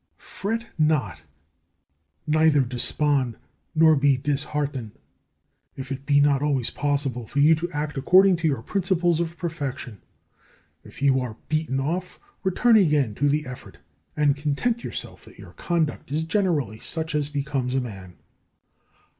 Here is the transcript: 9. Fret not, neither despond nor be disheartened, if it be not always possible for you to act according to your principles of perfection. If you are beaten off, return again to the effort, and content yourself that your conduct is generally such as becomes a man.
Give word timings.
9. 0.17 0.17
Fret 0.17 0.65
not, 0.79 1.21
neither 2.25 2.61
despond 2.61 3.37
nor 3.75 3.95
be 3.95 4.17
disheartened, 4.17 4.93
if 5.75 5.91
it 5.91 6.07
be 6.07 6.19
not 6.19 6.41
always 6.41 6.71
possible 6.71 7.27
for 7.27 7.37
you 7.39 7.53
to 7.53 7.69
act 7.69 7.95
according 7.97 8.35
to 8.35 8.47
your 8.47 8.63
principles 8.63 9.19
of 9.19 9.37
perfection. 9.37 10.01
If 10.83 11.03
you 11.03 11.19
are 11.19 11.37
beaten 11.49 11.79
off, 11.79 12.19
return 12.41 12.77
again 12.77 13.13
to 13.13 13.29
the 13.29 13.45
effort, 13.45 13.77
and 14.17 14.35
content 14.35 14.83
yourself 14.83 15.23
that 15.25 15.37
your 15.37 15.53
conduct 15.53 16.11
is 16.11 16.23
generally 16.23 16.79
such 16.79 17.13
as 17.13 17.29
becomes 17.29 17.75
a 17.75 17.79
man. 17.79 18.15